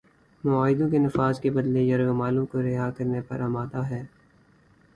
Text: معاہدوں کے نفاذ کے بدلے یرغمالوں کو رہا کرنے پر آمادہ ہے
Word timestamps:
معاہدوں 0.43 0.89
کے 0.89 0.97
نفاذ 0.97 1.39
کے 1.39 1.49
بدلے 1.51 1.81
یرغمالوں 1.81 2.45
کو 2.45 2.61
رہا 2.61 2.89
کرنے 2.97 3.21
پر 3.27 3.41
آمادہ 3.41 3.85
ہے 3.89 4.03